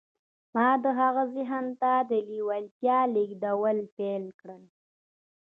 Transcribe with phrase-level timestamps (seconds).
[0.55, 4.63] ما د هغه ذهن ته د لېوالتیا لېږدول پیل کړل